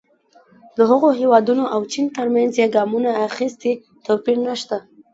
[0.75, 3.73] د هغو هېوادونو او چین ترمنځ چې ګامونه اخیستي
[4.05, 4.77] توپیر نه شته.